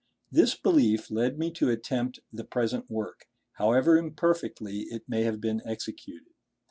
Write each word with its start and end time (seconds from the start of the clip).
This 0.31 0.55
belief 0.55 1.11
led 1.11 1.37
me 1.37 1.51
to 1.51 1.69
attempt 1.69 2.21
the 2.33 2.43
present 2.43 2.89
work, 2.89 3.27
however 3.59 3.97
imperfectly 3.99 4.87
it 4.89 5.03
may 5.07 5.21
have 5.25 5.39
been 5.39 5.61
executed. 5.63 6.33